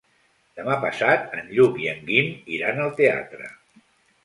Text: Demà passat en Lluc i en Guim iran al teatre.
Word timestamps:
Demà 0.59 0.77
passat 0.85 1.35
en 1.41 1.51
Lluc 1.59 1.77
i 1.83 1.87
en 1.93 2.03
Guim 2.09 2.33
iran 2.57 2.83
al 2.89 2.93
teatre. 3.03 3.55